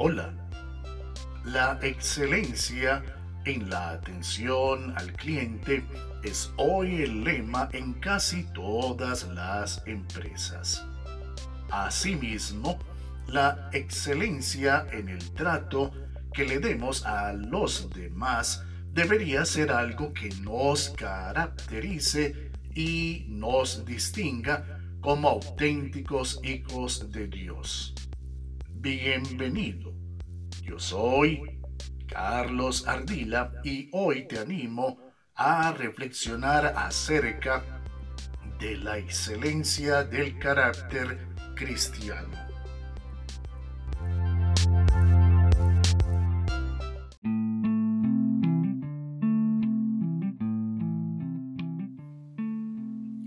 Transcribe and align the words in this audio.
Hola. 0.00 0.32
La 1.44 1.76
excelencia 1.82 3.02
en 3.44 3.68
la 3.68 3.90
atención 3.90 4.96
al 4.96 5.12
cliente 5.14 5.84
es 6.22 6.52
hoy 6.56 7.02
el 7.02 7.24
lema 7.24 7.68
en 7.72 7.94
casi 7.94 8.44
todas 8.54 9.26
las 9.26 9.82
empresas. 9.86 10.86
Asimismo, 11.72 12.78
la 13.26 13.70
excelencia 13.72 14.86
en 14.92 15.08
el 15.08 15.32
trato 15.32 15.90
que 16.32 16.44
le 16.44 16.60
demos 16.60 17.04
a 17.04 17.32
los 17.32 17.90
demás 17.90 18.62
debería 18.92 19.44
ser 19.44 19.72
algo 19.72 20.12
que 20.12 20.28
nos 20.42 20.90
caracterice 20.90 22.52
y 22.72 23.26
nos 23.30 23.84
distinga 23.84 24.78
como 25.00 25.28
auténticos 25.28 26.38
hijos 26.44 27.10
de 27.10 27.26
Dios. 27.26 27.96
Bienvenido. 28.80 29.92
Yo 30.62 30.78
soy 30.78 31.42
Carlos 32.06 32.86
Ardila 32.86 33.50
y 33.64 33.90
hoy 33.92 34.28
te 34.28 34.38
animo 34.38 34.98
a 35.34 35.72
reflexionar 35.72 36.74
acerca 36.76 37.82
de 38.60 38.76
la 38.76 38.98
excelencia 38.98 40.04
del 40.04 40.38
carácter 40.38 41.26
cristiano. 41.56 42.38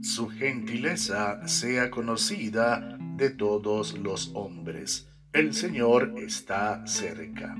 Su 0.00 0.30
gentileza 0.30 1.46
sea 1.46 1.90
conocida 1.90 2.96
de 3.18 3.28
todos 3.28 3.98
los 3.98 4.30
hombres. 4.34 5.13
El 5.34 5.52
Señor 5.52 6.14
está 6.16 6.86
cerca. 6.86 7.56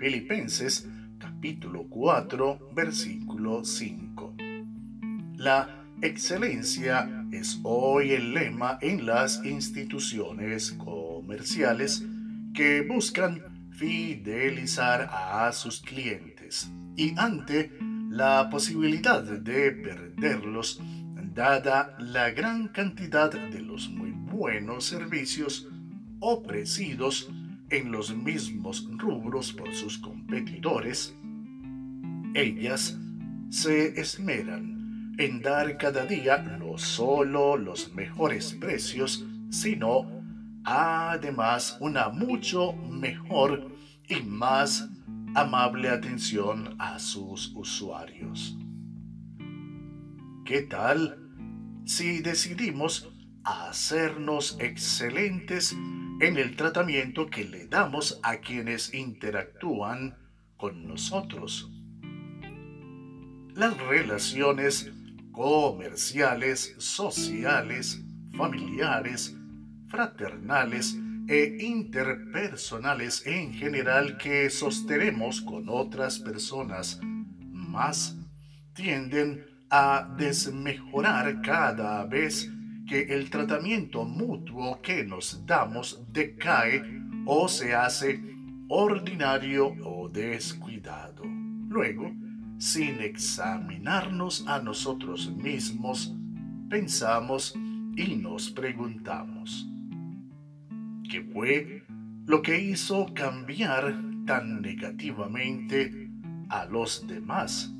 Filipenses 0.00 0.88
capítulo 1.18 1.86
4 1.90 2.70
versículo 2.74 3.62
5. 3.62 4.34
La 5.36 5.84
excelencia 6.00 7.26
es 7.32 7.60
hoy 7.64 8.12
el 8.12 8.32
lema 8.32 8.78
en 8.80 9.04
las 9.04 9.44
instituciones 9.44 10.72
comerciales 10.72 12.06
que 12.54 12.80
buscan 12.80 13.42
fidelizar 13.72 15.10
a 15.12 15.52
sus 15.52 15.82
clientes 15.82 16.72
y 16.96 17.12
ante 17.18 17.76
la 18.08 18.48
posibilidad 18.48 19.22
de 19.22 19.70
perderlos, 19.72 20.80
dada 21.34 21.94
la 21.98 22.30
gran 22.30 22.68
cantidad 22.68 23.30
de 23.30 23.60
los 23.60 23.90
muy 23.90 24.12
buenos 24.12 24.86
servicios 24.86 25.68
ofrecidos 26.20 27.30
en 27.70 27.92
los 27.92 28.14
mismos 28.14 28.88
rubros 28.96 29.52
por 29.52 29.72
sus 29.74 29.98
competidores, 29.98 31.14
ellas 32.34 32.98
se 33.50 34.00
esmeran 34.00 35.14
en 35.18 35.40
dar 35.40 35.76
cada 35.78 36.06
día 36.06 36.38
no 36.38 36.78
solo 36.78 37.56
los 37.56 37.92
mejores 37.94 38.54
precios, 38.54 39.26
sino 39.50 40.06
además 40.64 41.76
una 41.80 42.08
mucho 42.08 42.72
mejor 42.74 43.72
y 44.08 44.22
más 44.22 44.88
amable 45.34 45.88
atención 45.88 46.76
a 46.78 46.98
sus 46.98 47.52
usuarios. 47.54 48.56
¿Qué 50.44 50.62
tal 50.62 51.18
si 51.84 52.20
decidimos 52.20 53.12
hacernos 53.48 54.58
excelentes 54.60 55.72
en 56.20 56.36
el 56.36 56.54
tratamiento 56.54 57.30
que 57.30 57.44
le 57.44 57.66
damos 57.66 58.20
a 58.22 58.38
quienes 58.38 58.92
interactúan 58.92 60.18
con 60.58 60.86
nosotros. 60.86 61.70
Las 63.54 63.78
relaciones 63.78 64.92
comerciales, 65.32 66.74
sociales, 66.76 68.02
familiares, 68.36 69.34
fraternales 69.88 70.98
e 71.26 71.56
interpersonales 71.60 73.26
en 73.26 73.54
general 73.54 74.18
que 74.18 74.50
sostenemos 74.50 75.40
con 75.40 75.70
otras 75.70 76.18
personas 76.18 77.00
más 77.02 78.14
tienden 78.74 79.46
a 79.70 80.14
desmejorar 80.18 81.40
cada 81.40 82.04
vez 82.04 82.50
que 82.88 83.02
el 83.02 83.28
tratamiento 83.28 84.04
mutuo 84.04 84.80
que 84.80 85.04
nos 85.04 85.44
damos 85.46 86.02
decae 86.10 86.82
o 87.26 87.46
se 87.46 87.74
hace 87.74 88.20
ordinario 88.68 89.74
o 89.84 90.08
descuidado. 90.08 91.22
Luego, 91.68 92.10
sin 92.58 93.00
examinarnos 93.00 94.46
a 94.48 94.60
nosotros 94.60 95.30
mismos, 95.30 96.16
pensamos 96.70 97.54
y 97.94 98.16
nos 98.16 98.50
preguntamos, 98.50 99.68
¿qué 101.10 101.22
fue 101.22 101.84
lo 102.26 102.40
que 102.40 102.58
hizo 102.58 103.06
cambiar 103.14 103.94
tan 104.26 104.62
negativamente 104.62 106.10
a 106.48 106.64
los 106.64 107.06
demás? 107.06 107.70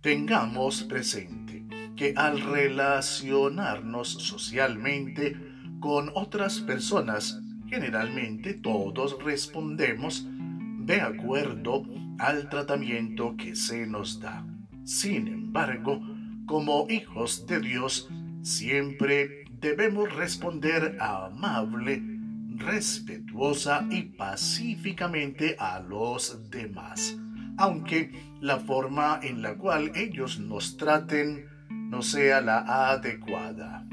Tengamos 0.00 0.82
presente 0.82 1.61
que 1.96 2.14
al 2.16 2.40
relacionarnos 2.40 4.08
socialmente 4.08 5.36
con 5.80 6.10
otras 6.14 6.60
personas, 6.60 7.40
generalmente 7.68 8.54
todos 8.54 9.16
respondemos 9.22 10.26
de 10.78 11.00
acuerdo 11.00 11.84
al 12.18 12.48
tratamiento 12.48 13.36
que 13.36 13.56
se 13.56 13.86
nos 13.86 14.20
da. 14.20 14.46
Sin 14.84 15.28
embargo, 15.28 16.00
como 16.46 16.86
hijos 16.90 17.46
de 17.46 17.60
Dios, 17.60 18.08
siempre 18.42 19.44
debemos 19.60 20.12
responder 20.14 20.96
amable, 21.00 22.02
respetuosa 22.56 23.86
y 23.90 24.02
pacíficamente 24.02 25.56
a 25.58 25.80
los 25.80 26.50
demás, 26.50 27.16
aunque 27.56 28.10
la 28.40 28.58
forma 28.58 29.20
en 29.22 29.40
la 29.42 29.56
cual 29.56 29.92
ellos 29.94 30.40
nos 30.40 30.76
traten 30.76 31.46
no 31.92 32.00
sea 32.00 32.40
la 32.40 32.90
adecuada. 32.90 33.86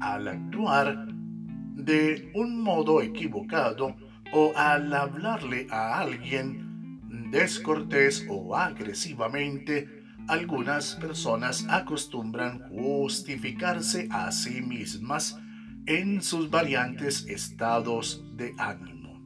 Al 0.00 0.26
actuar 0.26 1.06
de 1.06 2.32
un 2.34 2.60
modo 2.60 3.00
equivocado 3.00 3.94
o 4.32 4.52
al 4.56 4.92
hablarle 4.92 5.68
a 5.70 6.00
alguien 6.00 7.00
descortés 7.30 8.26
o 8.28 8.56
agresivamente, 8.56 10.02
algunas 10.26 10.96
personas 10.96 11.64
acostumbran 11.70 12.68
justificarse 12.70 14.08
a 14.10 14.32
sí 14.32 14.60
mismas 14.60 15.38
en 15.86 16.20
sus 16.20 16.50
variantes 16.50 17.24
estados 17.28 18.24
de 18.36 18.52
ánimo. 18.58 19.22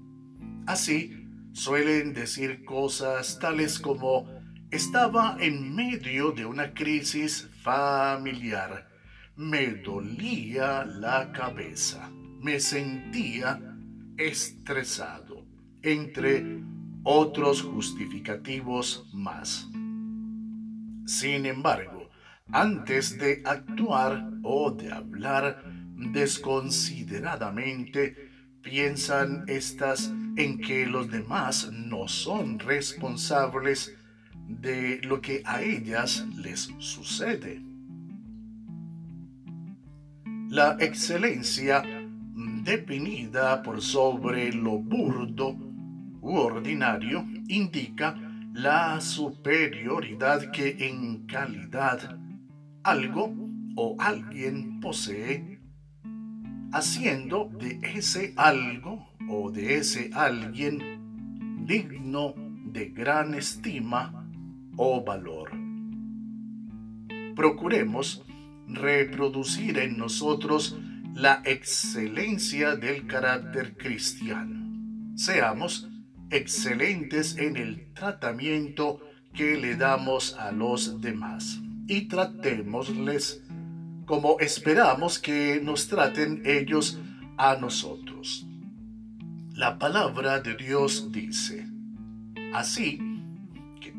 Así, 0.67 1.27
suelen 1.53 2.13
decir 2.13 2.63
cosas 2.67 3.39
tales 3.39 3.79
como 3.79 4.27
estaba 4.73 5.37
en 5.39 5.73
medio 5.75 6.33
de 6.33 6.47
una 6.47 6.73
crisis 6.73 7.47
familiar. 7.61 8.89
Me 9.37 9.67
dolía 9.67 10.87
la 10.87 11.31
cabeza. 11.31 12.11
Me 12.41 12.59
sentía 12.59 13.61
estresado, 14.17 15.45
entre 15.83 16.63
otros 17.05 17.61
justificativos 17.61 19.11
más. 19.13 19.69
Sin 21.05 21.45
embargo, 21.45 22.09
antes 22.51 23.19
de 23.19 23.43
actuar 23.45 24.27
o 24.43 24.71
de 24.71 24.91
hablar 24.91 25.63
desconsideradamente, 25.97 28.31
piensan 28.63 29.45
estas 29.49 30.11
en 30.37 30.59
que 30.61 30.87
los 30.87 31.11
demás 31.11 31.71
no 31.73 32.09
son 32.09 32.59
responsables 32.59 33.95
de 34.61 35.01
lo 35.03 35.21
que 35.21 35.43
a 35.45 35.63
ellas 35.63 36.27
les 36.37 36.73
sucede. 36.79 37.63
La 40.49 40.77
excelencia 40.81 41.83
definida 42.63 43.63
por 43.63 43.81
sobre 43.81 44.53
lo 44.53 44.79
burdo 44.79 45.57
u 46.21 46.37
ordinario 46.37 47.27
indica 47.49 48.17
la 48.53 49.01
superioridad 49.01 50.51
que 50.53 50.77
en 50.79 51.27
calidad 51.27 52.19
algo 52.85 53.35
o 53.77 53.97
alguien 53.99 54.81
posee, 54.81 55.61
haciendo 56.73 57.51
de 57.59 57.81
ese 57.83 58.35
algo 58.37 59.09
o 59.29 59.51
de 59.51 59.77
ese 59.77 60.11
alguien 60.13 61.65
digno 61.67 62.35
de 62.67 62.91
gran 62.91 63.35
estima 63.35 64.22
o 64.77 65.03
valor. 65.05 65.51
Procuremos 67.35 68.25
reproducir 68.69 69.79
en 69.79 69.97
nosotros 69.99 70.79
la 71.15 71.43
excelencia 71.45 72.77
del 72.77 73.07
carácter 73.07 73.77
cristiano. 73.77 74.61
Seamos 75.15 75.89
excelentes 76.31 77.37
en 77.37 77.57
el 77.57 77.93
tratamiento 77.93 79.01
que 79.35 79.57
le 79.57 79.77
damos 79.77 80.35
a 80.35 80.53
los 80.53 81.01
demás 81.01 81.61
y 81.87 82.09
tratémosles 82.09 83.43
como 84.07 84.39
esperamos 84.41 85.19
que 85.19 85.61
nos 85.63 85.89
traten 85.89 86.43
ellos 86.45 86.99
a 87.37 87.57
nosotros. 87.57 88.47
La 89.55 89.79
palabra 89.79 90.41
de 90.41 90.57
Dios 90.57 91.13
dice, 91.13 91.67
así 92.55 93.12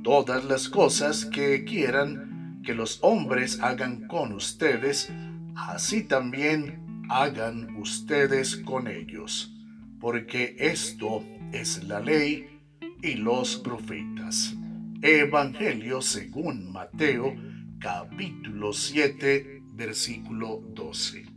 todas 0.04 0.44
las 0.44 0.70
cosas 0.70 1.26
que 1.26 1.64
quieran 1.64 2.62
que 2.64 2.74
los 2.74 3.00
hombres 3.02 3.60
hagan 3.62 4.08
con 4.08 4.34
ustedes, 4.34 5.12
así 5.56 6.04
también 6.04 7.06
hagan 7.10 7.76
ustedes 7.78 8.58
con 8.58 8.88
ellos, 8.88 9.54
porque 10.00 10.56
esto 10.60 11.24
es 11.52 11.84
la 11.86 12.00
ley 12.00 12.60
y 13.02 13.16
los 13.16 13.58
profetas. 13.58 14.56
Evangelio 15.02 16.02
según 16.02 16.72
Mateo 16.72 17.36
capítulo 17.80 18.72
7 18.72 19.64
versículo 19.74 20.64
12. 20.74 21.33